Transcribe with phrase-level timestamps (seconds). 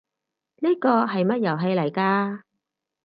[0.63, 2.41] 呢個係乜遊戲嚟㗎？